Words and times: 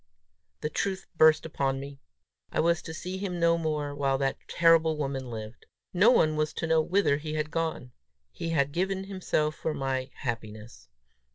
The 0.61 0.69
truth 0.71 1.05
burst 1.15 1.45
upon 1.45 1.79
me: 1.79 1.99
I 2.51 2.59
was 2.59 2.81
to 2.81 2.91
see 2.91 3.19
him 3.19 3.39
no 3.39 3.55
more 3.55 3.93
while 3.93 4.17
that 4.17 4.39
terrible 4.47 4.97
woman 4.97 5.29
lived! 5.29 5.67
No 5.93 6.09
one 6.09 6.35
was 6.35 6.53
to 6.53 6.65
know 6.65 6.81
whither 6.81 7.17
he 7.17 7.35
had 7.35 7.51
gone! 7.51 7.91
He 8.31 8.49
had 8.49 8.71
given 8.71 9.03
himself 9.03 9.53
for 9.53 9.75
my 9.75 10.09
happiness! 10.15 10.89